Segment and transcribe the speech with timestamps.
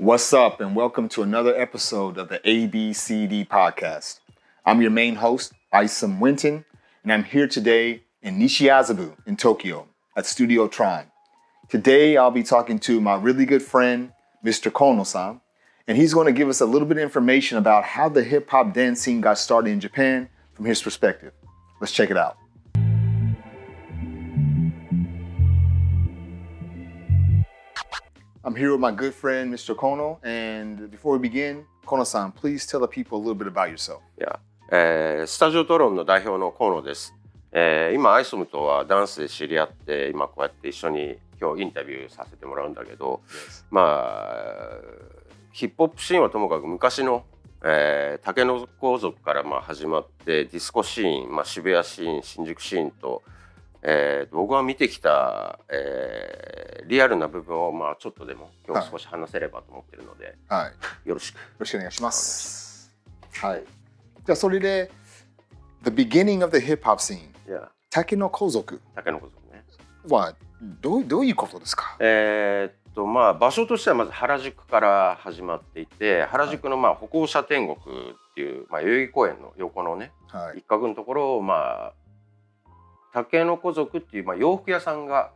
[0.00, 4.20] What's up, and welcome to another episode of the ABCD podcast.
[4.64, 6.64] I'm your main host, Isam Winton,
[7.02, 11.06] and I'm here today in Nishiazabu in Tokyo at Studio Tron.
[11.68, 14.12] Today, I'll be talking to my really good friend,
[14.46, 14.70] Mr.
[14.70, 15.40] Kono-san,
[15.88, 18.48] and he's going to give us a little bit of information about how the hip
[18.48, 21.32] hop dance scene got started in Japan from his perspective.
[21.80, 22.38] Let's check it out.
[28.48, 29.76] I'm here with my good friend, Mr.
[29.76, 34.00] Kono, and before we begin, Kono-san, please tell the people a little bit about yourself.
[34.18, 34.40] いや、
[34.72, 37.14] えースタジオトロンの代表の河野です、
[37.52, 43.20] えー今アイソムとはダンスで知り合って今こうやって一緒に今日インタビューさせてもらうんだけど
[43.70, 44.78] まあ
[45.52, 47.26] ヒップホップシーンはともかく昔の、
[47.62, 53.22] えー、竹の子族からまあ始まってディスコシーン、まあ、渋谷シーン新宿シーンと、
[53.82, 60.70] えー僕が見てきた、えーリアルな部分をまあちょっとでも今日少し話せればと思ってるので、は
[61.04, 61.08] い。
[61.08, 61.36] よろしく。
[61.36, 62.94] よろしくお願いします。
[63.42, 63.64] はい。
[64.24, 64.90] じゃあそれで、
[65.82, 67.28] The beginning of the hip hop scene、
[67.90, 69.64] 竹の子族竹の子族ね。
[70.08, 70.34] は
[70.80, 71.96] どうどういうことですか？
[72.00, 80.60] えーっとまあ場所としてはまず原宿から始まっていて原宿のまあ歩行者天国っていう、まあ、代々木公園の横のねはい。
[80.60, 81.92] 一角のところをまあ
[83.12, 85.32] 竹の子族っていう、まあ、洋服屋さんが、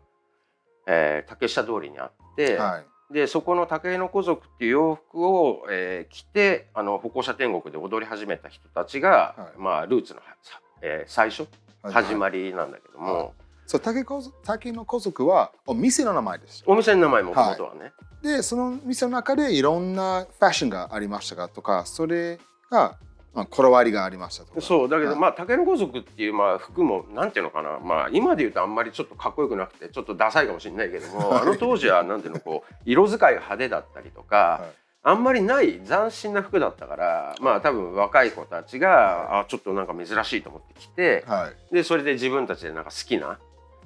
[0.87, 2.87] えー竹下通りにあって、はい。
[3.13, 9.59] でそこの竹の子族っていう洋服を、えー着てあの歩行者天国で踊り始めた人たちが、はい。
[9.59, 11.49] まあルーツの、さえー最初
[11.83, 13.31] はい始まりなんだけども、はい。
[13.67, 16.63] そう竹子竹の子族はお店の名前です。
[16.67, 22.39] お店の名前もともとはね、で、その店の中でいろんなファッションがありましたがとか、それ
[22.71, 22.97] が、
[23.35, 24.61] まあ、こだわりがありましたとか。
[24.61, 41.75] そうだけど、はいまあ竹の子族っていうまあ服もなんていうのかなまあ今で言うとあんまりちょっとかっこよくなくてちょっとダサいかもしれないけどもあの当時はなんていうのこう色使いが派手だったりとか、はいあんまりない斬新な服だったからまあ多分若い子たちが、あちょっとなんか珍しいと思ってきてはい。
[41.75, 43.39] でそれで自分たちでなんか好きな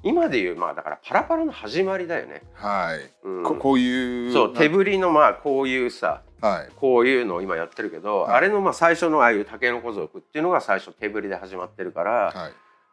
[0.02, 2.42] 今でいうまあだからパラパラの始まりだよね。
[2.52, 3.10] はい。
[3.26, 4.32] うんここういう。
[4.32, 6.68] そう手振りのまあこういうさはい。
[6.76, 12.52] こういうのを今やってるけど、はいあれのまあ最初のああいう竹の子族っていうのが最初手振りで始まってるから、はい。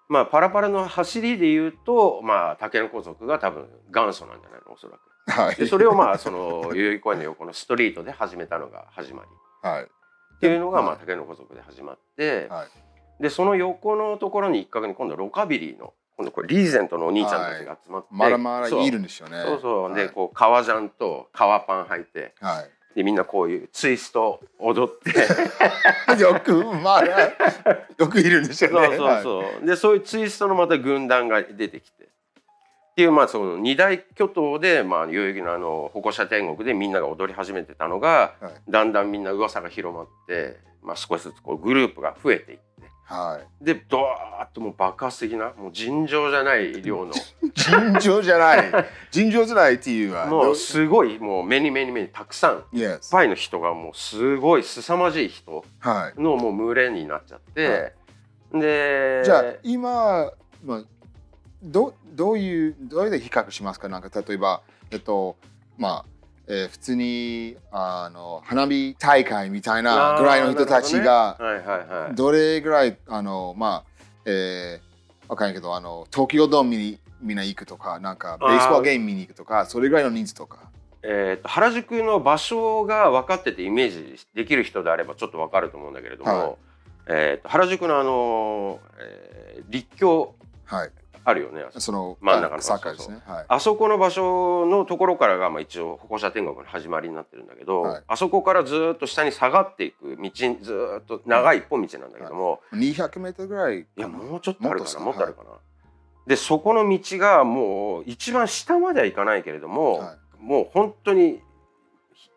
[0.10, 5.32] まあパラパラの走りで言うとまあ竹の子族が多分元祖なんじゃないのおそらく。
[5.32, 5.56] はい。
[5.56, 9.30] でそれをまあその代々木公園の横のストリートで始めたのが始まり
[9.70, 9.84] はい。
[9.84, 9.88] っ
[10.40, 12.68] ていうのがまはいあ竹の子族で始まって、はい
[13.20, 19.42] でその横のところに一角に今度ロカビリーの今度これリーゼントのお兄ちゃんたちが集まって、まだまだそういるんですよね。
[19.46, 22.70] そうそう、はいでこう革ジャンと革パン履いてはい。
[22.96, 25.12] でみんなこういうツイスト踊って。
[26.22, 27.34] よくまだ
[27.98, 28.98] よくいるんですよそうね。
[28.98, 32.04] そうそう、でそういうツイストのまた軍団が出てきて。
[32.04, 38.72] っていうまあその二大巨頭でまあ代々木のあの歩行者天国でみんなが踊り始めてたのが、はい。
[38.72, 42.64] だんだんみんな噂が広まって、まあ、少しずつこうグループが増えていって
[43.14, 43.66] はい。
[43.66, 47.12] でドワーッともう爆発的なもう尋常じゃない量の
[47.54, 48.72] 尋常じゃない。
[49.12, 50.26] 尋常じゃないっていうは。
[50.26, 52.88] もうすごいもう目に目に目にたくさんいっ。
[53.12, 56.22] ぱいの人がもうすごい凄まじい人はい。
[56.22, 57.94] のもう群れになっちゃって、
[58.52, 60.32] でじゃあ今
[60.64, 60.84] まあ
[61.62, 63.90] どどういうどういうで比較しますか？
[63.90, 65.38] なんか例えばえっと
[65.78, 66.13] まあ。
[66.48, 71.52] えー普通にあの花火大会みたいなぐらいの人たちがどね。
[71.52, 72.16] はいはいはい。
[72.16, 80.60] どれぐらいあのまあえー、わかんないけどあの東京ドーム見にみんな行くとかなんかベースボールゲーム見に行くとかそれぐらいの人数とか。
[81.06, 86.56] えーと原宿の場所が分かっててイメージできる人であればちょっと分かると思うんだけれども、はい。
[87.08, 90.92] えーと原宿のあの、えー立教はい
[91.26, 91.66] あるよね。
[91.78, 93.22] その真ん中のサッカーですね。
[93.26, 93.46] はい。
[93.48, 98.04] あそこの場所のところからがまあ一応歩行者天国の始まりになってるんだけど、はい。
[98.08, 100.30] あそこからずーっと下に下がっていく道
[100.62, 105.00] ずーっと長い一本道なんだけども、200メートルぐらいいやもうちょっとあるかな。
[105.00, 105.50] ももっとっとあるかな。
[106.28, 110.44] でそこの道がもう一番下まではいかないけれども、はい。
[110.44, 111.42] もう本当に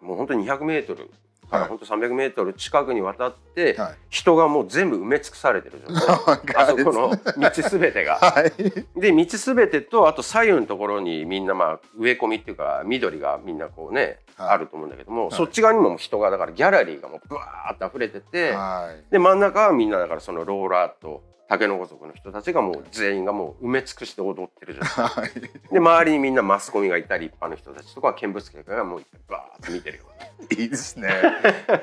[0.00, 1.10] もう本当に200メートル
[1.50, 1.68] はい。
[1.68, 3.94] 本当300メートル近くにわたって、はい。
[4.10, 6.56] 人がもう全部埋め尽くされてる状態。
[6.56, 8.16] あそこの道すべてが。
[8.20, 9.00] はい。
[9.00, 14.48] で道すべてとあと左右のところにみんなまあ植え込みっていうか緑がみんなこうね、はい。
[14.50, 15.34] あると思うんだけども、い。
[15.34, 19.12] そっち側にも人がだからギャラリーがもうブワーって溢れてて、はい。
[19.12, 24.86] で真ん中はみんなだからそのローラーと竹の子族の人たちがもう全員がもう埋め尽くして踊ってるじゃん。
[25.08, 25.30] はい
[25.72, 30.04] で周りにみんなマスコミがいたり一般の人たちとか見物客がもうバーッと見てるよ。
[30.50, 31.08] いいですね。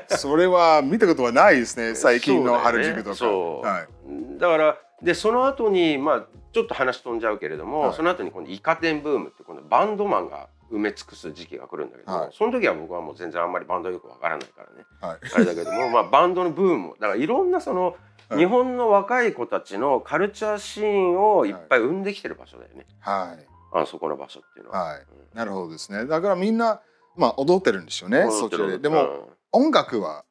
[0.10, 1.96] それは見たことはないですね。
[1.96, 3.16] 最近の原宿とか。
[3.16, 3.88] そうだよねはい。
[4.30, 15.20] そうだからでその後にまあちょっと話飛んじゃうけれども、はいその後に今度イカ天ブームって今度バンドマンが埋め尽くす時期が来るんだけど、はいその時は僕はもう全然あんまりバンドよくわからないからねはい。
[15.36, 17.96] あれだけども、まあ、バンドのブームだからいろんなその、
[18.30, 23.46] はい日本の若い子たちのカルチャーシーンをいっぱい生んできてる場所だよね、はい。
[23.74, 24.84] あのそこの場所っていうのは。
[24.84, 25.06] はい。
[25.36, 26.06] なるほどですね。
[26.06, 26.82] だからみんな、
[27.16, 28.78] まあ踊ってるんでしょうね、そちらで。
[28.80, 29.22] でも、うん
[29.56, 30.26] 音楽は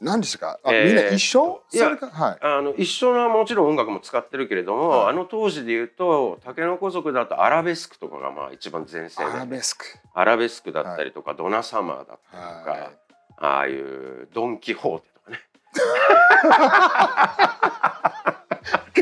[0.00, 0.60] 何ですか？
[0.62, 1.62] あ、えーみんな一緒？
[1.72, 2.38] いやはい。
[2.42, 9.86] あの一緒なもちろん音楽も使ってるけれども、はいあの当時で言うと竹の子族だとアラベスクとかがまあ一番全盛アラでベスク。
[10.12, 12.98] アラベスクだったりとか、ドナサマーだったりとか、はい。
[13.40, 15.08] ああいうドン・キホーテ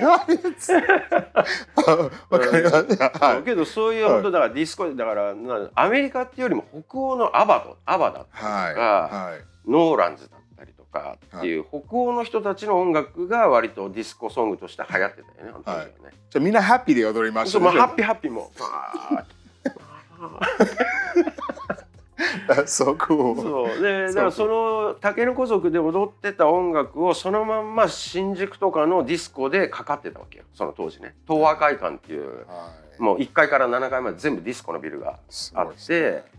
[0.02, 0.72] わかります。
[0.72, 3.22] わかります。
[3.24, 3.42] はい。
[3.44, 8.74] けどそういうはい本当だからディスコだからなアメリカっていうよりも北欧のアバドアバだったりとか、はい。
[8.74, 9.40] はい。
[9.70, 15.90] ノーランズだったりとかっていう北欧の人たちの音楽が割とディスコソングとして流行ってたよねあの時はね。
[16.30, 17.76] じゃあみんなハッピーで踊りましそうたね。
[17.78, 18.50] まあハッピーハッピーも。
[22.66, 23.40] そう、cool。
[23.42, 23.82] そう。
[23.82, 30.44] でだからその竹の子族で踊ってた音楽をそのまんま新宿とかのディスコでかかってたわけよ。
[30.54, 31.14] その当時ね。
[31.28, 33.02] 東和会館っていうはい。
[33.02, 36.10] もう1階から7階まで全部ディスコのビルがすあっごいですね。
[36.22, 36.36] て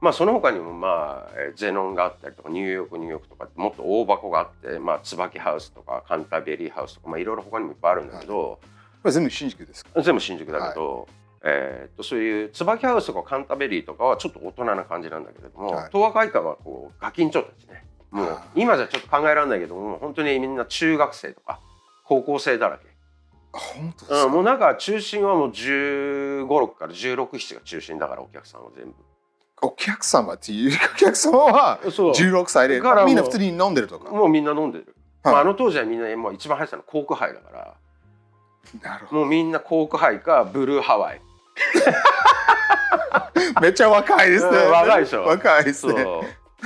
[0.00, 8.60] まあその他にもまあえーゼノンがあったりとかニューヨークニューヨークとかもっと大箱があってまあ椿ハウスとかカンタベリーハウスとかまあいろいろ他にもいっぱいあるんだけど、こ
[9.04, 10.00] れ全部新宿ですか？
[10.00, 11.06] 全部新宿だけど、
[11.44, 15.88] えーっとそういう椿ハウスとかカンタベリーとかはちょっと大人な感じなんだけれども、はい。
[15.92, 21.60] 東和会館はこうガキンチョたちねもう今じゃちょっと考えられないけども本当にみんな中学生とか
[22.04, 22.86] 高校生だらけ、
[23.52, 28.94] 本当ですうん、かもうなんか中心はもう1 5 6から1 6 7が中心だからお客さんは全部。
[29.60, 32.12] お客様っていうお客様はそう。
[32.12, 34.10] 16歳でだからみんな普通に飲んでるとか？
[34.10, 35.34] もうみんな飲んでる、はい。
[35.34, 37.74] まあ、あの当時はみんなもう一番入ってたのコークハイだから
[38.82, 39.20] なるほど。
[39.22, 41.20] もうみんなコークハイかブルーハワイ
[43.60, 44.56] めっちゃ若いですね。
[44.58, 45.24] うん若いでしょ。
[45.24, 45.94] 若いですね。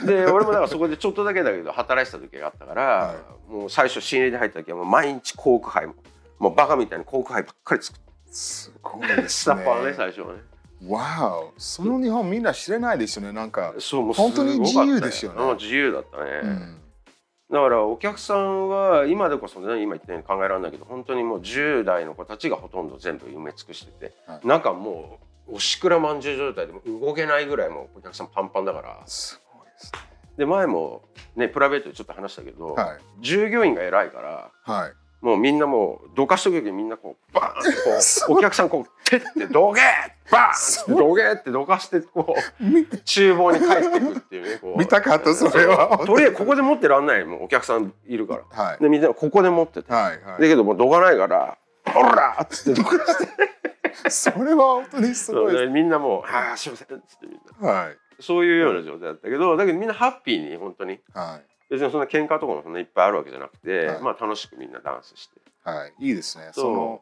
[0.04, 3.14] で俺もだからそこでちょっとだけだけど働いてた時があったから、は
[3.48, 5.94] もう最初新入りで入った時はもう毎日コークハイも
[6.38, 8.12] もうバカみたいにコークハイばっかり作って。
[8.32, 9.28] すごいですね。
[9.28, 10.40] スタッフはね最初はね。
[10.88, 13.32] わお、その日本みんな知れないですよね。
[13.32, 15.42] なんか、そうもう本当に自由ですよね。
[15.42, 16.81] うん自由だったね、うん
[17.52, 25.18] だからお客さんは今でこそね今言ったように考えられないけど本当にもう10代の子たちがほとんど全部埋め尽くしてて、はい中も
[25.48, 29.92] うおしくらまんじゅう状態でも動けないぐらいもうお客さんパンパンだからすごいです
[30.38, 31.02] で前も
[31.36, 32.82] ねプライベートでちょっと話したけど、ね。
[32.82, 32.98] はい。
[33.20, 34.92] 従業員が偉いからはい。
[35.22, 39.80] もうみんなもうどかしとく時にみんなこうバーンってこ そううお客さんこう手ってどけ
[40.30, 48.82] バーンってどけってどかしてこう見厨房に帰ってくっていうねこう見たかったそれは とりあえずここで持ってらんないもうお客さんいるからはい。
[48.82, 50.20] でみんなここで持っててはい。
[50.20, 51.56] だはけどもうどかないから
[51.94, 53.26] 「オラ!」っつってどかしてい。
[54.10, 57.64] それは本当にすごいででみんなもう「ああすいません」っつってみんなす。
[57.64, 57.96] はい。
[58.20, 61.51] そういうような状態だったけどだけどみんなハッピーに本当にはい。
[61.72, 65.94] 別にそんな喧嘩とかもそんないっぱいあるわけじゃなくて、はいまあ楽しくみんなダンスしてはい。
[66.00, 66.50] いいですね。
[66.52, 67.00] その、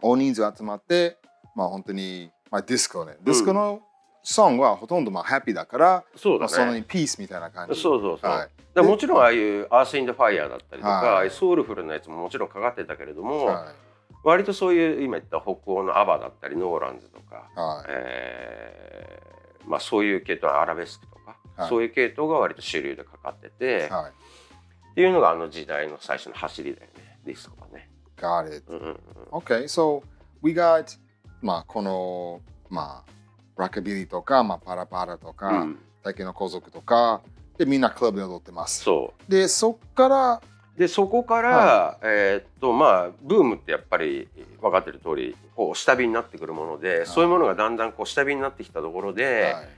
[0.00, 1.18] 大人数集まって、
[1.56, 3.16] まあ本当に、まあディスコね。
[3.22, 3.82] ディスコの
[4.22, 7.80] ソングはほとんどまあハッピーだから、そうだまあそのねピースみたいな感じ。
[7.80, 8.46] そうそうそう、は
[8.76, 8.82] い。
[8.84, 13.74] もちろんああいう「アース・ウィンド・アンド・ファイヤー」だったりとか、はいソウルフルなやつももちろんかかってたけれども、はい。
[14.22, 17.86] 割とそういう今言った北欧のアバだったりノーランズとか、はい。
[17.88, 19.32] えー
[19.66, 21.11] まあ、そういう系統アラベスクとか、
[21.56, 24.10] はいそういう系統が割と主流でかかってて、はい。
[24.10, 27.90] っていうのがあの時代の最初の走りだよねディスコはね。
[28.16, 28.64] Got it.
[28.68, 28.98] うんうんうん
[29.32, 30.02] Okay, so
[30.42, 30.98] we got
[31.40, 37.20] まあこのまあラッカビリーとかまあパラパラとか、うん竹の子族とか
[37.56, 38.82] でみんなクラブで踊ってます。
[38.82, 40.42] そでそっから
[40.76, 44.28] うでそこから、はえーっとまあブームってやっぱり
[44.60, 49.68] 分かってる通りこう下火になってくるもので、そういうものがだんだんこう下火になってきたところで、はい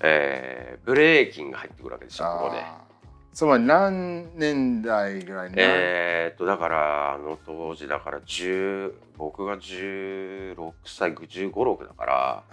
[0.00, 2.62] えーブレーキンが入ってくるわけですよここで。
[3.32, 12.44] つまり何年代ぐらいに、えーっとだからあの当時だから10僕が16歳1 5 6だからは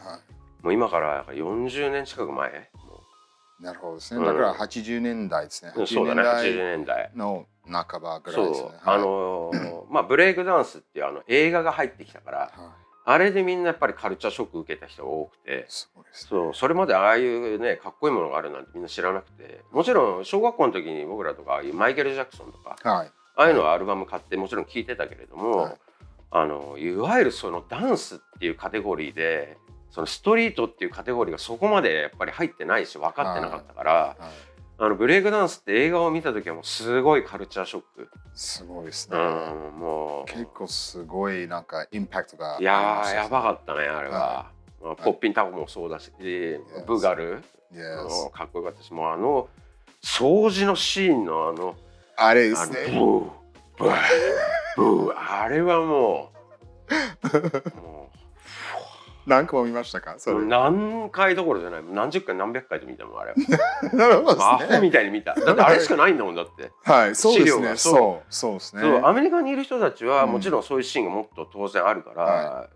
[0.61, 2.69] もう今から40年近く前？
[3.61, 4.19] なるほどですね。
[4.19, 5.71] うんだから80年代ですね。
[5.75, 7.11] うそうだね80 80年代。
[7.15, 8.69] の半ばぐらそいうですね。
[8.83, 12.51] あのーまあブレイクダンスっていうあの映画が入ってきたからはい、
[13.05, 15.65] あれでみんなやっぱりカルチャーショック受けた人が多くて。
[15.67, 16.29] すごいですね。
[16.29, 19.61] そうそれまでああいうねかっこいいものがあるなんてみんな知らなくて。
[19.71, 23.11] もちろん小学校の時に僕らとかああいうマイケル・ジャクソンとかはい。
[23.35, 25.75] ああいうのはアルバム買ってもちろん聴いてたけれども、はい。
[26.31, 29.57] あのいわゆるそのダンスっていうカテゴリーで
[29.91, 34.17] そのストリートっていうカテゴリーがそこまでやっぱり入ってないし分かってなかったから、は
[34.52, 39.17] い、あのブレイクダンスって映画を見た時はもうすごいカルチャーショック、すごいですね。
[39.17, 40.31] うん、もう。
[40.31, 44.51] 結構すごいなんかインパクトがいややばかったねあれは、
[44.81, 46.11] まあポッピンタコもそうだし、
[46.87, 48.29] ブガル？Yes.
[48.31, 49.47] かっこよかったしもうあの
[50.03, 51.75] 掃除のシーンのあの
[52.17, 52.77] あれですね。
[52.87, 53.29] ブー
[53.77, 53.93] ブー
[54.75, 56.33] ブーあれはもう。
[57.81, 57.92] も
[59.25, 60.15] 何個も見ましたか？
[60.17, 60.47] そうれ。
[60.47, 63.35] 何回どころじゃない何十回何百回と見たもんあれは
[63.93, 64.81] なるほどアホ。
[64.81, 67.75] みたいに見ただってあれしかないんだもんだってはい、そうですね。
[67.77, 68.81] そうそう、ですね。
[68.81, 72.69] そうアメリカにいる人たちはうんもちろんそういうシーンがもっと当然あるから、、は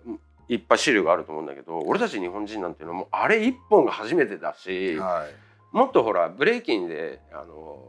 [0.50, 5.76] いっぱい資料があると思うんだけど俺たち日本人なんていうのはもうあれ一本が初めてだし、はい。
[5.76, 7.84] もっとほらブレイキンであの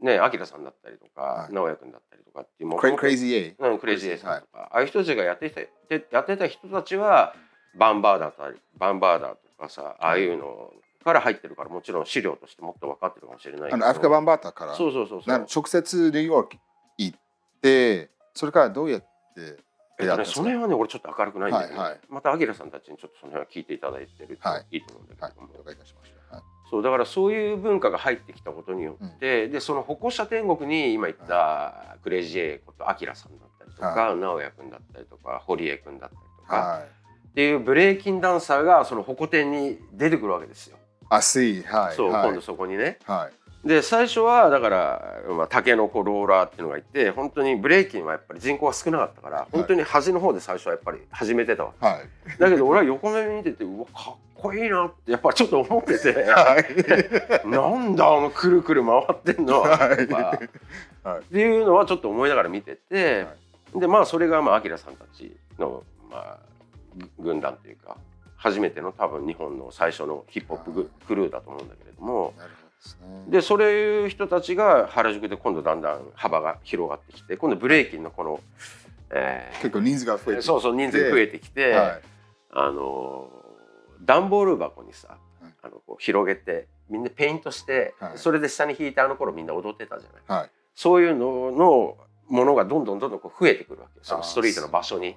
[0.00, 3.68] ねアキラさんだったりとか、はい直哉君だったりとかっていうもクレクレイジー A。
[3.70, 7.34] うん、クレイジー A さんとか、ああいう人たちがやってきたでやってた人たちは
[7.76, 10.72] バンバーダーだったりバンバーダーとかさああいうの
[11.04, 13.74] から入ってるからもちろん資料としてもっと分かってるかもしれないけど。
[13.76, 15.38] あのアフリカバンバーターからそうそうそうそう。
[15.38, 16.56] な直接ニューヨーク
[16.98, 17.18] 行っ
[17.60, 19.06] て、それからどうやって
[19.98, 22.00] えっとね、その辺はね俺ちょっと明るくないんだけど、はいはい。
[22.08, 25.46] またアキラさんたちにちょっとその辺は聞いていただいてるとはいいいと思うんだはいけど。
[25.46, 26.36] も、、了解いたしました。
[26.36, 26.44] はい。
[26.70, 37.03] そうだからそういう文化が入ってきたことによって、でその歩行者天国に今言ったクレイジーエイことアキラさんだったりとか、は直哉君だったりとか堀江君だったりとか、はい。
[37.34, 40.76] っていうブレイキンダンサーがその歩行天に出てくるわけですよ。
[41.08, 41.64] あ、see。
[41.64, 41.96] はい。
[41.96, 42.98] そう、はい今度そこにね。
[43.04, 43.28] は
[43.64, 43.68] い。
[43.68, 52.38] で最初はだから、まあ、タケノコローラーっていうのがいて本当にブレイキンはやっぱり人口が少なかったから、本当に端の方で最初はやっぱり始めてたわけはい。
[52.38, 57.48] だけど俺は横目見ててうわかっこいいなってやっぱりちょっと思っててはい。
[57.48, 60.38] なんだお前くるくる回ってんのはいは
[61.16, 63.26] いっていうのはちょっと思いながら見てて、
[63.74, 66.53] でまあそれがまあアキラさんたちの、まあ、ぐ
[67.18, 67.96] 軍団というか
[68.36, 72.34] 初めての多分日本の最初のヒップホップグクルーだと思うんだけれども
[73.28, 78.40] でそういう人たちが原宿で今度だんだん幅が広がってきて今度ブレイキンのこの、
[79.10, 82.00] えー結構人数が増えてそうそう人数増えてきて、はい。
[82.50, 83.30] あの
[84.02, 85.52] 段ボール箱にさ、はい。
[85.62, 88.18] あのこう広げてみんなペイントして、はい。
[88.18, 90.40] それで下に引いてあの頃みんな踊ってたじゃない。
[90.40, 90.50] はい。
[90.74, 91.96] そういうのの
[92.28, 95.16] ものがどんどんどんどんこう増えてくるわけそのストリートの場所に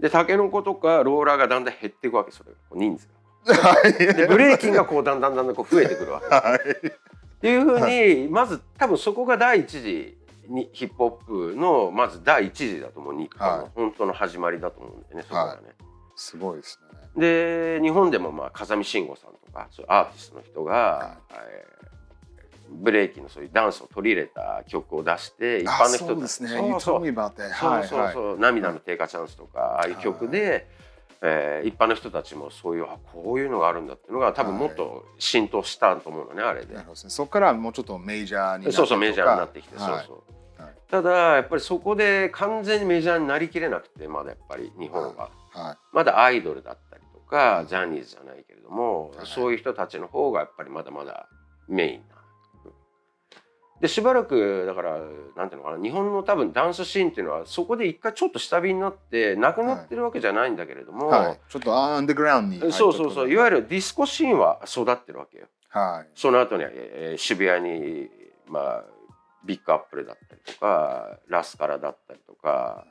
[0.00, 3.08] でタケノコとかローラーがだんだん減っていくわけそれ人数
[3.46, 3.90] が。
[3.92, 6.26] でブレーキンがこうだんだんだんだんこう増えてくるわけ。
[6.26, 7.40] っ はい。
[7.40, 10.16] ていうふうにまず多分そこが第一次
[10.48, 15.60] にヒップホップのまず第一次だと思う日本の、はい本当の始まりだと思うんだよねそこがね、
[16.16, 16.80] すごいです
[17.16, 17.78] ね。
[17.78, 21.99] で日本でもまあ風見慎吾さんとかそういうアーティストの人が、はえー
[22.70, 26.48] ブレイキンのそういうダンスを取り入れた曲を出して一あ般の人そうですね。
[26.50, 30.66] そうそう.そう涙の低下チャンスとかああいう曲で、
[31.22, 36.74] えー一般の人たちもそういうあこういうのがあるんだっていうのが多分もっと浸透したと思うのねあれで。
[36.74, 36.84] ね。
[36.94, 39.86] そこからもうちょっとメジャーになってそうそうメジャーになってきて、はい。
[39.86, 40.12] そうそ
[40.58, 45.78] う、はいただやっぱりそこで完全にメジャーになりきれなくてまだやっぱり日本は、はい。
[45.92, 49.26] まだアイドルだったりとかジャニーズじゃないけれども、はい。
[49.26, 51.28] そういう人たちの方がやっぱりまだまだ
[51.68, 52.16] メインな。
[53.80, 54.98] でしばらくだから
[55.36, 61.38] なんていうのかな日本の多分ダンスシーンっていうのはそこで一回ちょっと下火になってなくなってるわけじゃないんだけれども、はい。
[61.48, 63.60] ちょっとアンダーグラウンドにそうそうそういわゆる。
[63.62, 65.46] るディスコシーンは育ってるわけよ。
[65.68, 66.10] はい。
[66.14, 68.08] その後に、えー渋谷に、
[68.46, 68.84] まあ、
[69.44, 72.84] ビッグアップルだったりとかラスカラだったりとか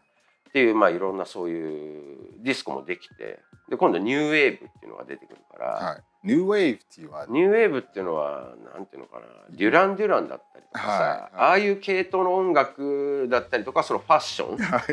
[0.49, 6.03] っていう、まあ、いろんなそういうディスコもできてで今度ニューウェーブっていうのが出てくるから、はい。
[6.23, 9.25] ニューウェーブっていうのは、ニューウェーブっていうのはなんていうのかな。
[9.49, 14.57] デュラン・デュランだったりとかさ、はいああいう系統の音楽だったりとかそのファッション。
[14.57, 14.83] はい。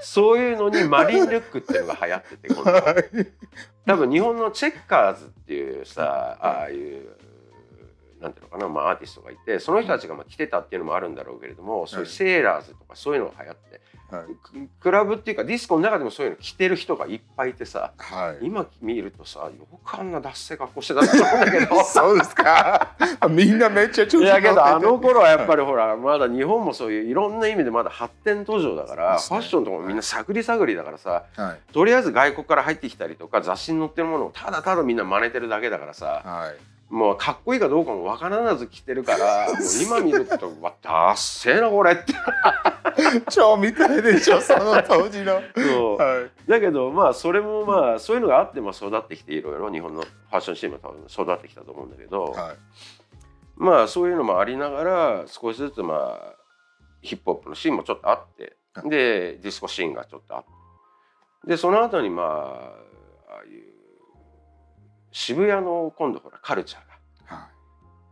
[0.02, 2.94] そういうのにマリンルックっていうのが流行ってて今度は。
[3.86, 7.08] 多分日本のチェッカーズっていうさああいう
[8.20, 13.80] なんていうのかな、まあ、アーティストがいてその人たちがまあ来てたっていうのもあるんだろうけれども、そういうセーラーズとかそういうのが流行って
[14.10, 14.24] はい。
[14.42, 18.46] ククラブっていうかディスコの中でもそういうの着てる人がいっぱいいてさはい。
[18.46, 22.94] 今見るとさよくあんな脱セ格好してたと思うんだけど そうですか。
[23.28, 31.72] みんなめっちゃ調子いけどあの頃はやっぱりほらまだ日本もそういういろんな意味でまだ発展途上だから、ねファッションとかもみんな探り探りだからさはい。
[31.72, 36.75] とりあえず外国から入ってきたりとか雑誌に載ってるものをただただみんな真似てるだけだからさはい。
[36.88, 39.48] もうかっこいいかどうかも分からず着てるから
[39.82, 42.14] 今見ると「わダッセーなこれ」って
[43.30, 45.40] 超みたいでしょ、その当時の。
[45.56, 46.50] そうはい。
[46.50, 52.56] だけどまあそれもまあそういうのがあってまあ育ってきていろいろ日本のファッションシーンも多分育ってきたと思うんだけど、はい。
[53.56, 56.34] まあそういうのもありながら少しずつまあ
[57.02, 60.50] ヒップホップのシーンもちょっとあってはいでディスコシーンがちょっとあって
[61.46, 63.65] でその後にまあああいう
[65.18, 67.48] 渋谷の今度ほらカルチャーがはい。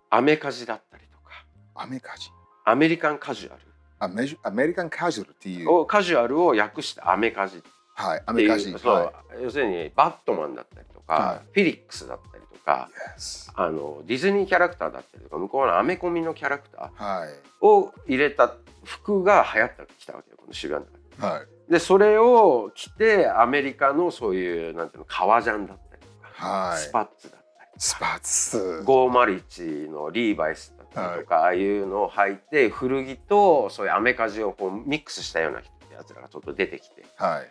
[0.09, 1.45] アメカジだったりとか
[1.75, 2.31] アメカジ。
[2.65, 3.61] アメリカンカジュアル
[3.99, 5.71] アメジアメリカンカジュアルっていう。
[5.71, 7.63] をカジュアルを訳してアメカジ
[7.95, 8.23] はい。
[8.25, 8.79] アメリカ人。
[8.79, 13.19] そうは要するにバットマンだったりとか、はフィリックスだったりとかい。
[13.21, 17.29] Yes あのディズニーキャラクターだったりとか向こうのアメコミのキャラクタはい。
[17.29, 21.35] ーを入れた服が流行ってきたわけよこの渋谷の中で。
[21.37, 21.71] はい。
[21.71, 25.94] でそれを着てアメリカのそういうなんていうの革ジャンだった
[26.35, 26.79] はい。
[26.79, 28.85] スパッツだったりスパッツ。
[28.87, 37.05] 501のリーバイスだったりとか、ああいうのを履いて古着とそういうアメカジをこうミックスしたようなやつらがちょっと出てきて。
[37.17, 37.51] はい。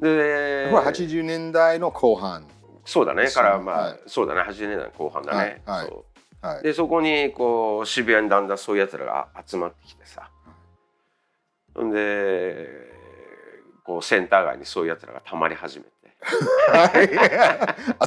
[0.00, 2.46] でこれ80年代の後半。
[2.84, 3.28] そうだね。
[3.28, 4.00] からまあ、はい。
[4.06, 4.40] そうだね。
[4.42, 5.80] 80年代の後半だね、はい。
[5.80, 5.86] はい。
[5.86, 6.04] そ
[6.42, 6.46] う。
[6.46, 6.62] はい。
[6.62, 10.28] でそこにこう渋谷にだんだんそういうやつらが集まってきてさ。
[11.74, 12.68] ほんで
[13.84, 15.90] こうセンター街にそういうやつらがたまり始めて。
[15.90, 16.01] はい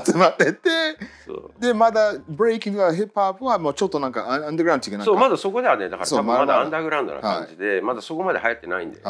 [0.06, 0.70] 集まってて、
[1.60, 5.06] で、まだブレイキングとかヒップホップはもうちょっとなんかアンダーグラウンドっていうかなんか。
[5.06, 9.10] そうまだそこではねだから多分ままだアンダーグラウンドな感じで、まだそこまで流行ってないんだよね、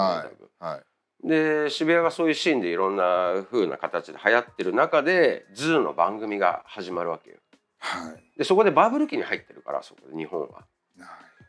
[0.59, 0.81] は
[1.23, 1.27] い。
[1.27, 7.37] で渋谷がそういうシーンでいろんな風な形で流行ってる中で ZOO の番組が始まるわけよ。
[7.79, 8.37] はい。
[8.37, 10.65] でそこでバブル期に入ってるからそこで日本は。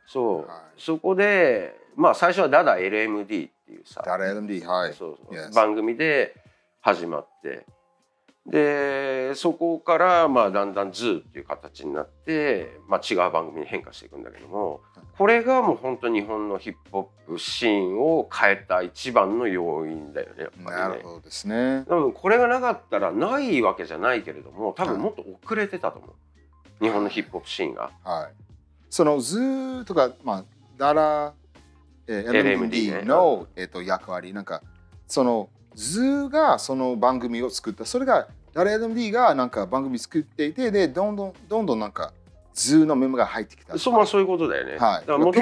[0.06, 0.80] そう、はい。
[0.80, 3.28] そこでまあ最初はダダ LMD っ
[3.66, 4.02] ていうさ。
[4.04, 4.94] 誰 LMD、はい。
[4.94, 5.34] そうそう。
[5.34, 6.34] Yes 番組で
[6.86, 7.66] 始まって
[8.46, 14.82] でそこからまあだんだん ZOO っていう形になって、まあ、違う番組に変化していくんだけども
[15.18, 21.00] これがもう本当日本のヒップホップシーンを変えた一番の要因だよねやっぱりねなる。
[21.02, 21.84] ほどですね。
[21.88, 27.90] 多分これがなかったらないわけじゃないけれども多分もっと遅れてたと思う日本のヒップホップシーンが。
[28.04, 28.32] はい。
[28.90, 30.44] その ZOO とか、まあ、
[30.76, 31.34] ダダ、
[32.06, 34.62] えー LMD の、えっと役割、なんか、
[35.08, 42.12] その ZOO がその番組を作った、それがダラ LMD がなんか番組作っていて、で、どんどんどんどんなんか、
[42.54, 43.78] ZOO のメンバーが入ってきた。
[43.78, 44.72] そうまあそういうことだよね。
[44.72, 45.40] はいだからもと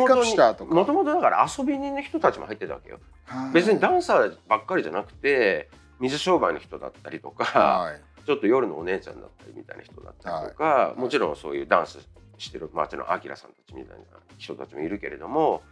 [0.93, 2.99] もとだから遊び人の人たちも入ってたわけよ。
[3.26, 8.00] はい別にダンサーばっかりじゃなくて水商売の人だったりとか、はい。
[8.26, 12.01] ちょっと夜のお姉ちゃんだったりみたいな人だったりとか、もちろんそういうダンス
[12.38, 14.05] してる町のアキラさんたちみたいな
[14.38, 15.62] 人たちもいるけれども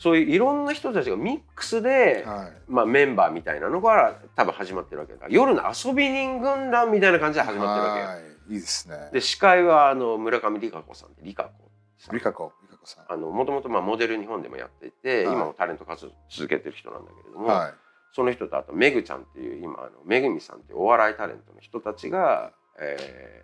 [0.00, 2.52] そういういろんな人たちがミックスで、はい。
[2.68, 8.06] まあ、メンバーみたいなのが多分始まってるわけだ夜の遊び人軍団みたいな感じで始まってるわけよ。
[8.06, 8.14] は
[8.48, 8.54] い。
[8.54, 9.10] いいですね。
[9.12, 11.50] で司会はあの村上理香子さんって理香子
[11.98, 13.12] さんリカコ、リカコさん。
[13.12, 17.74] あのもともとまあモデル日本でもやっていて、はい今もタレント活動続けてる人なんだけれども、はい。
[18.16, 22.96] その人とあとめぐちゃんっていう今あのめぐみさんっていうお笑いタレントの人たちが、え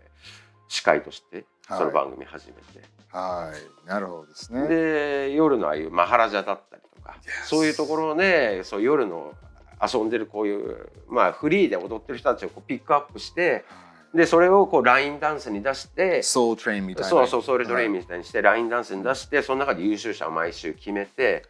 [0.03, 3.53] ー司会としてはいその番組始めて、は
[3.85, 3.89] い。
[3.89, 4.69] なるほどですね。
[4.69, 9.33] で夜のああいうマハラジャだったりとか、そういうところでそう夜の
[9.83, 13.65] 遊んでるこういうまあフリーで踊ってる人たちをこうピックアップして
[14.15, 17.09] でそれをこうラインダンスに出してソウルトレインみたいな。
[17.09, 17.95] そうそうソウルトレインン。
[17.95, 21.45] みたいにしてラインダンスに出してその中で優秀者を毎週決めて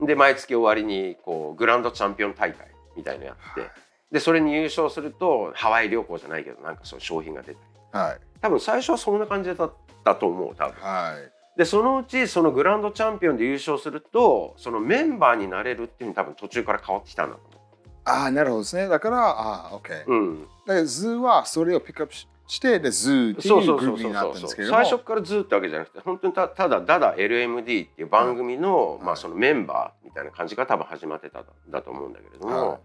[0.00, 3.70] で毎月終わりにこうグランドチャンピオン大会みたいのやって
[4.12, 7.58] でそれに優勝するとハワイ旅行じゃないけどなんかそう商品が出たり
[7.92, 8.20] はい。
[8.40, 9.72] 多分最初はそんな感じだっ
[10.04, 11.14] たと思う多分は
[11.56, 11.58] い。
[11.58, 17.58] でそのうちそのグランドチャンピオンで優勝するとそのメンバーになれるっていうのに多分途中から変わってきたんだと
[18.04, 18.88] ああ、なるほどですね。
[18.88, 20.06] だから、ああ、OK。
[20.06, 24.82] 思う、うん、だから、 ZOO はそれをピックアップしして、で、 ZOO っていそうグループになったんですけれども。
[24.82, 32.78] 最初からずっとわけじゃなくて本当にたただただ LMD っていう番組の,、まあそのメンバーみたいな感じが多分始まってたんだと思うんだけれども、はい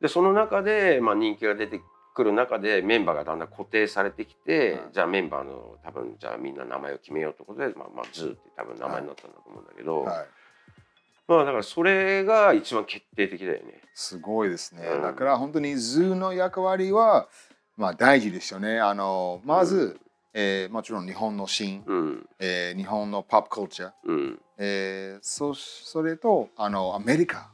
[0.00, 1.80] でその中で、まあ、人気が出て
[2.16, 10.26] くる中でメンバーがだんだん固定されてきて、はいじゃあメンバーの多分じゃあみんな名前を決めようってことで、まあ、まあ ZOO って多分名前になったんだと思うんだけど、はい。
[11.28, 13.82] まあだからそれが一番決定的だよね。
[13.94, 14.86] すごいですね。
[14.86, 15.02] うん。
[15.02, 17.28] だから、本当に ZOO の役割は、
[17.76, 18.80] まあ、大事ですよね。
[18.80, 19.98] あの、まず、
[20.32, 22.28] えーもちろん日本のシーン、うん。
[22.38, 27.50] えー日本のポップカルチャー、うん、えーそそれとあのアメリカ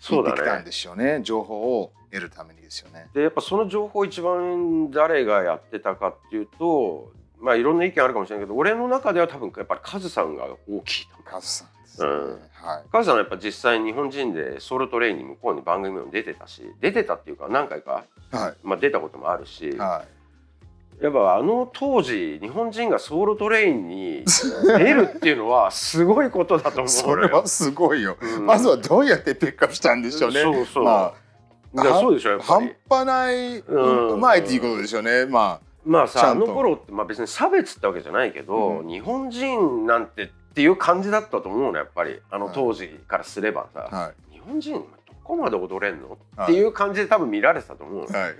[0.00, 1.20] そうだ行ってきたんねですよね。
[1.22, 3.08] 情報を得るためにですよね。
[3.12, 12.08] でやっぱその情報一番誰がやってたかっていうとまあいろんな意見あるかもしれないけど俺の中では多分やっぱりカズさんが大きいカズさんですね。
[12.08, 12.90] うんはい。
[12.90, 18.54] カズさんはやっぱ実際日本人でソウルトレインに向こうに番組も出てたし出てたっていうか何回か、はい。
[18.62, 20.04] まあ、出たこともあるし、は
[21.00, 21.04] い。
[21.04, 24.24] やっぱあの当時日本人がソウルトレインに
[24.78, 28.16] 出るっていうのはすごいことだと思うそれはすごいよ。
[28.20, 30.42] うんまずはどうやってピックアップしたんでしょうね。
[30.42, 31.12] そうそう、まいや
[31.76, 32.74] そうでしょやっぱり。
[32.88, 35.26] 半端ない、うまいっていうことですよね。
[35.26, 38.88] ままあさあの頃って、まあ、別に差別ってわけじゃないけど、うん。
[38.88, 42.20] 日本人なんてっていう感じだったと思うのやっぱり。
[42.30, 43.96] あの当時からすればさ、あ。
[43.96, 44.34] はい。
[44.34, 44.80] 日本人ど
[45.22, 46.52] こまで踊れんの、はい。
[46.52, 48.34] っていう感じで多分見られてたと思うの、はい。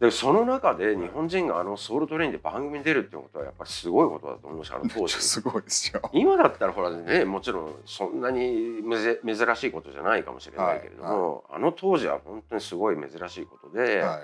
[0.00, 6.00] でその中で日本人があのソウルトレインで番組に出るってことはやっぱりすごいことだと思うしあの当時すごいですよ。
[6.12, 14.20] 今だったらほらねもちろんそんなにめぜ珍しいことじゃないかもしれないけれども、あの当時は本当にすごい珍しいことで、は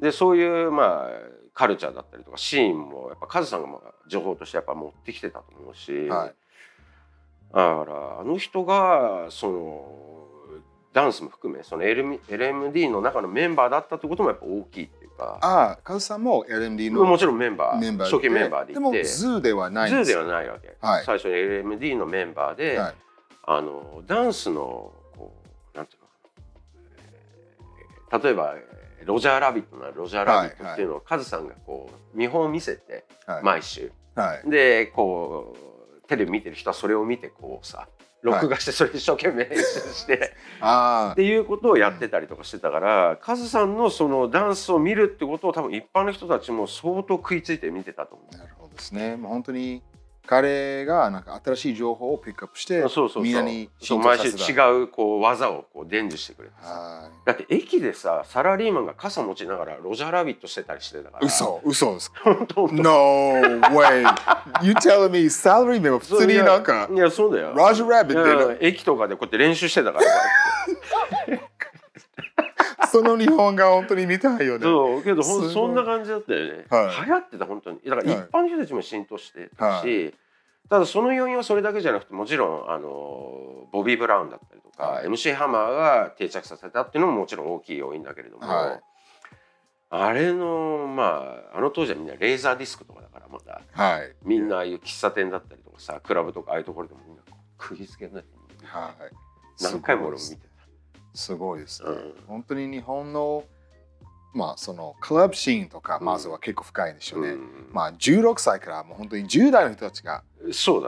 [0.00, 0.02] い。
[0.02, 1.10] でそういうまあ
[1.54, 6.34] カルチャーだったりとかシーンもやっぱカズさんがまあ情報としてやっぱ持ってきてたと思うし、はい
[7.52, 10.28] だからあの人がその
[10.92, 15.38] ダンスも含めその LM LMD の中のメンバーだったってこともやっぱ大きいっていうか。
[15.40, 18.74] ああ、カズさんも LMD のもちろんメンバー初期メンバーでいて。
[18.74, 21.04] でも、 ZOO ではない ZOO ではないわけ、はい。
[21.04, 22.94] 最初に LMD のメンバーで、はい。
[23.44, 25.34] あのダンスのこ
[25.74, 26.08] うなんていうの
[28.10, 28.54] えー例えば
[29.04, 33.42] ロジャーラビットなロジャーラビットっていうのをカズさんがこう見本を見せてはい。
[33.42, 33.92] 毎週。
[34.14, 34.50] はい。
[34.50, 35.70] でこう
[36.10, 37.86] テレビ見てる人はそれを見てこうさ
[38.22, 39.62] 録画してそれ一生懸命練習
[39.94, 48.38] して、 あっていうことをやってたりとかしてたからカズさんのそのダンスを見るってことを多分一般の人たちも相当食いついて見てたと思うあ、。
[48.38, 49.16] なるほどですね。
[49.16, 49.82] もう本当に
[50.30, 54.70] 彼がなんか新しい情報をピックアップして、そうそうそうみんなにそう浸透毎週違させた。
[54.70, 56.54] うこう技をこう伝授してくれて
[57.26, 61.26] だって駅でさサラリーマンが傘持ちながらロジャーラビットしてたりしてたからい。
[61.26, 62.12] 嘘、嘘です。
[62.22, 62.90] 本当本当？No
[63.70, 64.02] way!
[64.62, 71.42] You telling me サラリーメンは普通になんかい、やそうだよロジャーラビットうん駅とかでこうやって練習してたからで、
[72.90, 74.64] その日本が本当に見たいよね。
[74.64, 77.06] そうけどそんな感じだったよね、はい。
[77.06, 77.80] 流行ってた本当に。
[77.84, 78.22] だからはい。
[78.22, 80.12] 一般の人たちも浸透してたし、は
[80.68, 85.06] ただその要因はそれだけじゃなくてもちろんあのボビー・ブラウンだったりとか、はい。
[85.06, 88.80] MC ハマーが定着させたっていうのももちろん大きい要因だけれども、はい。
[89.90, 94.12] あれのまああの当時はみんなレーザーディスクとかだからまたはい。
[94.24, 97.22] みんなああいう喫茶店だったりとかさクラブとかああいうところでもみんな
[97.58, 98.30] 釘付けになって
[98.66, 99.62] はい。
[99.62, 100.49] 何回も俺も見て
[101.14, 101.90] すごいですね。
[101.90, 103.44] うん本当に日本の、
[104.34, 107.30] まあ、そのクラブシーンとか、まずは結構深いんでした、ょうね。
[107.30, 110.22] うんまあ、16歳からもう本当に10代の人たちが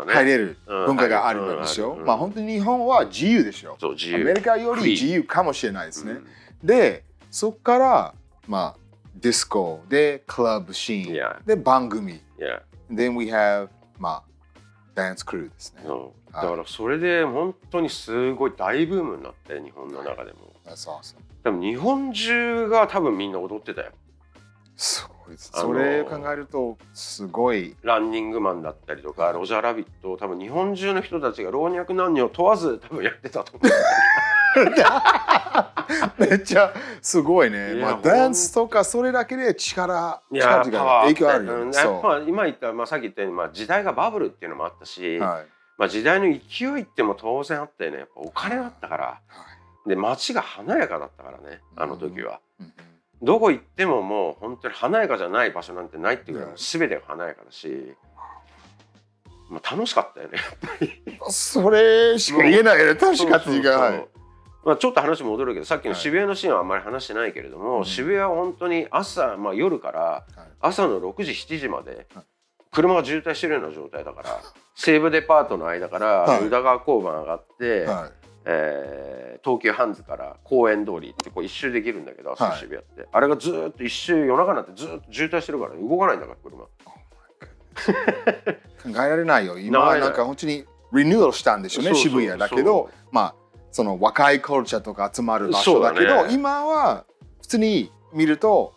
[0.07, 1.95] 入れるうん文化があるんでしょ。
[1.95, 3.77] うんまあ、本当に日本は自由でしょ。
[3.81, 6.13] そうアメリカより自由かもしれないですね。
[6.13, 6.27] うん
[6.63, 8.15] で、そこから、
[8.47, 8.79] まあ、
[9.17, 11.45] ディスコでクラブシーン Yeah.
[11.47, 12.21] で番組。
[12.91, 14.23] Then we have, まあ、
[14.95, 15.83] ダンスクルーですね。
[15.85, 20.53] そうだからそれで本当にすごい大ブームになって日本の中でも。
[20.67, 21.17] That's awesome.
[21.45, 23.93] 多分日本中が多分みんな踊ってたよ。
[24.77, 25.07] す。
[25.27, 27.77] ごいそれを考えると、すごい。
[27.83, 33.71] ランニングマンだったりとかロジャーラビットを多分日本中の人たちが老若男女を問わず多分やってたと思う
[36.19, 37.75] めっちゃすごいね。
[37.75, 41.61] いやまあ、ダンスとかそれだけで力、力が影響あるよね。
[41.65, 45.23] うんそまあ、今言った、まあ、さっき言ったように、まあ、時代がバブルっていうのもあったし、う。
[45.23, 45.47] はい。
[45.79, 49.21] まあ、時代の勢いっても当然あったよねやっぱお金だったからは
[49.85, 52.41] いで街が華やかだったからねあの時は。
[52.61, 52.73] うん
[53.25, 57.95] どこ行ってももう本当に華やかじゃない場所なんてないっていうぐらいうん全てが華やかだし、
[59.49, 60.39] まあ、楽しかったよね。
[61.21, 62.97] うんそれしか言えないよね。
[62.97, 63.73] 確 かそうそうにが。
[63.75, 64.09] そうはい。
[64.65, 67.85] まあ、ちょっと話戻るけどさっきの渋谷のシーンはあんまり話してないけれども、うん。
[67.85, 70.25] 渋谷は本当に朝、まあ、夜からはい。
[70.61, 72.25] 朝の6時7時まではい。
[72.71, 74.41] 車が渋滞してるような状態だから
[74.75, 76.47] 西武デパートの間からはい。
[76.47, 78.11] 宇田川交番上がって、はい。
[78.45, 82.61] えー東急ハンズから公園通りってこう一周できるんだけど朝はい。
[82.61, 86.63] 渋谷って、あれがずーっと一周夜中になってずーっと渋滞してるから動かないんだから車。
[88.95, 89.59] 考えられないよ。
[89.59, 93.35] 今はなんか本当にリニューアルしたんでしょうね、渋谷だけど、まあ、
[93.73, 97.05] その若いコルチャーとか集まる場所だけど、今は
[97.41, 98.75] 普通に見ると、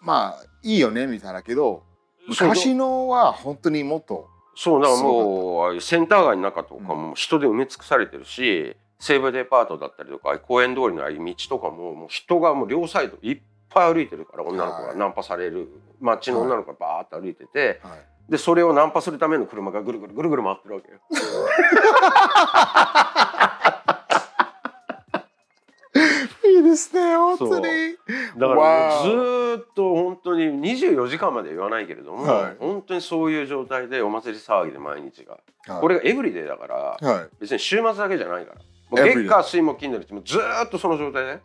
[0.00, 1.84] まあ、いいよねみたいだけど、
[2.28, 14.96] 昔のは本当にもっと、そうだからもうセンター街の中とかも人で埋め尽くされてるし、西武デパートだったりとか公園通りのああいう道とかももう人がもう両サイドいっぱい歩いてるから女の子がはい。
[14.96, 15.68] ナンパされる
[16.00, 18.30] 街の女の子がバーッと歩いてて、はい。
[18.30, 20.98] でそれをナンパするための車がぐるぐるぐるぐる回ってるわけよ。
[26.78, 27.64] ですね、本当に。
[28.38, 32.56] だからずーっと本当に24時間まで言わないけれども、はい。
[32.58, 35.80] 本当にそういう状態でお祭り騒ぎで毎日が、はい。
[35.80, 37.28] これがエブリデイだからはい。
[37.40, 38.60] 別に週末だけじゃないから。
[38.90, 41.40] もう月火水木金の日もずーっとその状態で。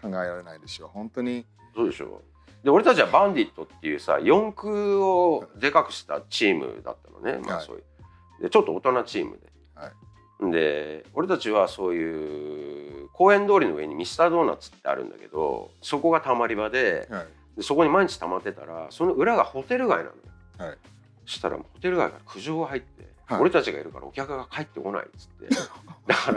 [0.00, 0.88] 考えられないでしょう。
[0.88, 1.44] 本当に。
[1.74, 2.22] そうでしょ
[2.64, 7.66] で俺たちはバンディットっていうさ四駆をでかくしたチームだったのね、まあ、はい。
[7.66, 8.42] そういう。
[8.42, 9.46] でちょっと大人チームで。
[9.74, 9.92] はい
[10.40, 17.26] で俺たちはそういう公園通りの上にミスタードーナツってあるんだけどそこがたまり場ではい。
[17.56, 20.14] でそこに毎日溜まってたらその裏がホテル街なのよ。
[20.58, 20.78] はい
[21.26, 25.48] そしたらホテル街から苦情が入って、はい俺たちがいるからお客が帰ってこないっつって
[26.06, 26.32] だか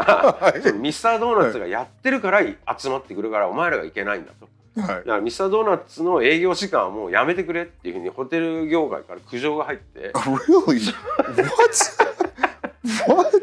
[0.51, 2.41] らそのミスタードーナツがやってるから
[2.77, 4.49] 集まってくるからお前らがいけないんだと。
[4.81, 10.11] はいだからミスタードーナツの営業時間はもうやめてくれっていうふうにホテル業界から苦情が入って。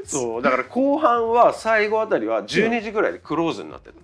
[0.05, 3.95] そうだから後半は最後あたりは12時ぐらいでクローズになってた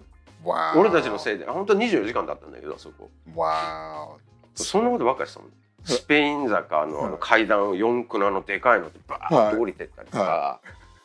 [0.44, 1.47] の.俺たちのせいで。
[1.47, 3.11] 本当は24時間だったんだけどあそこ。
[3.35, 4.18] Wow.
[4.55, 5.51] そんなことばっかりしたもん
[5.85, 10.61] スペイン坂のあの階段を四駆のあのでかいのでバーッと降りてったりとか、は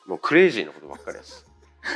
[0.05, 1.49] もうクレイジーなことばっかりです。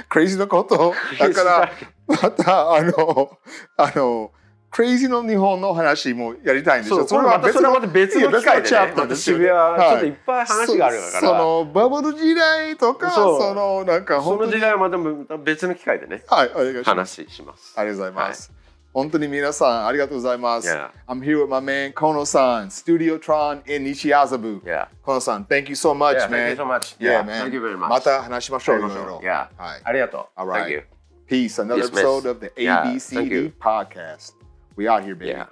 [0.10, 1.72] Crazy なことだから、
[2.08, 3.38] また、あの、
[3.78, 4.32] あの、
[4.74, 7.08] Crazy の日本の話もやりたいんですよ。
[7.08, 16.88] それはまたそれはまた別の機会で、ね、渋谷はいちょっといっぱい話があるから、そそのバブル時代とか、そのなんかその時代はまた別の機会でねはい、お願いします。
[16.88, 17.74] 話します。
[17.78, 18.52] ありがとうございます。
[18.94, 20.68] 本当に皆さんありがとうございます。
[20.68, 20.90] Yeah.
[21.08, 24.62] I'm here with my man Kono-san, Studio Tron in Nishiazabu.
[24.64, 24.88] Yeah.
[25.04, 26.30] Kono-san, thank you so much, Yeah, man.
[26.30, 26.96] thank you so much.
[27.00, 27.42] Yeah, Yeah, man.
[27.44, 27.90] thank you very much.
[27.90, 28.78] また話しましょう。
[28.78, 29.48] いろいろ Yeah.
[29.58, 29.82] はい。
[29.84, 30.40] ありがとう。
[30.40, 30.66] All right.
[30.66, 30.84] Thank you.
[31.28, 31.60] Peace.
[31.60, 32.02] Another Dismiss.
[32.02, 33.54] episode of the Yeah, ABCD you.
[33.60, 34.43] podcast.
[34.76, 35.32] We out here, baby.
[35.32, 35.46] Yeah.